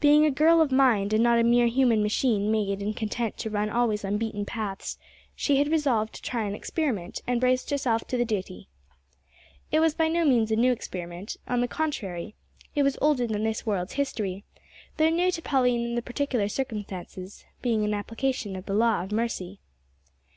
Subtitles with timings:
[0.00, 3.50] Being a girl of mind, and not a mere human machine made and content to
[3.50, 4.98] run always on beaten paths,
[5.36, 8.66] she had resolved to try an experiment, and braced herself to the duty.
[9.70, 12.34] It was by no means a new experiment; on the contrary,
[12.74, 14.42] it was older than this world's history,
[14.96, 19.12] though new to Pauline in the particular circumstances being an application of the law of
[19.12, 19.60] mercy.